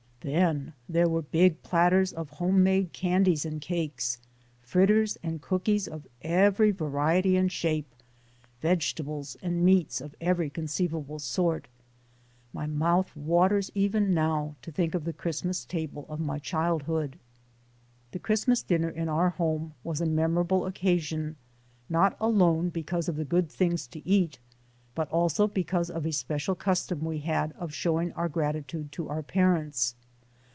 Then 0.23 0.73
there 0.87 1.09
were 1.09 1.23
big 1.23 1.63
platters 1.63 2.13
of 2.13 2.29
home 2.29 2.61
made 2.61 2.93
candies 2.93 3.43
and 3.43 3.59
cakes, 3.59 4.19
fritters 4.61 5.17
and 5.23 5.41
cookies 5.41 5.87
of 5.87 6.05
every 6.21 6.69
variety 6.69 7.35
and 7.35 7.51
shape, 7.51 7.87
vegetables 8.61 9.35
and 9.41 9.65
meats 9.65 9.99
of 9.99 10.13
every 10.21 10.51
conceivable 10.51 11.17
sort 11.17 11.67
my 12.53 12.67
mouth 12.67 13.15
waters 13.17 13.71
even 13.73 14.13
now 14.13 14.55
to 14.61 14.71
think 14.71 14.93
of 14.93 15.05
the 15.05 15.11
Christmas 15.13 15.65
table 15.65 16.05
of 16.07 16.19
my 16.19 16.37
childhood. 16.37 17.17
The 18.11 18.19
Christmas 18.19 18.61
dinner 18.61 18.91
in 18.91 19.09
our 19.09 19.31
home 19.31 19.73
was 19.83 20.01
a 20.01 20.05
memor 20.05 20.41
able 20.41 20.67
occasion 20.67 21.35
not 21.89 22.15
alone 22.19 22.69
because 22.69 23.09
of 23.09 23.15
the 23.15 23.25
good 23.25 23.49
things 23.49 23.87
to 23.87 24.07
eat, 24.07 24.37
but 24.93 25.09
also 25.09 25.47
because 25.47 25.89
of 25.89 26.05
a 26.05 26.11
special 26.11 26.53
custom 26.53 26.99
we 27.05 27.21
had 27.21 27.53
of 27.53 27.73
showing 27.73 28.11
our 28.13 28.29
gratitude 28.29 28.91
to 28.91 29.09
our 29.09 29.23
parents. 29.23 29.95